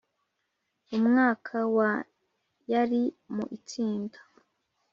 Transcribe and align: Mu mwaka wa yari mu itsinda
Mu 0.89 0.97
mwaka 1.07 1.55
wa 1.75 1.91
yari 2.71 3.03
mu 3.33 3.43
itsinda 3.57 4.19